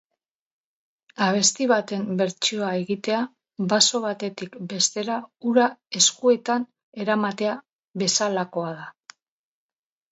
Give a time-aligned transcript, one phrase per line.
[1.25, 3.19] Abesti baten bertsioa egitea
[3.75, 5.21] baso batetik bestera
[5.53, 5.69] ura
[6.03, 6.67] eskuetan
[7.07, 7.57] eramatea
[8.05, 8.93] bezalakoa da.